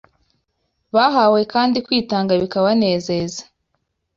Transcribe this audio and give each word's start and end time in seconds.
bahawe 0.95 1.41
kandi 1.53 1.77
kwitanga 1.85 2.31
bikabanezeza 2.41 3.41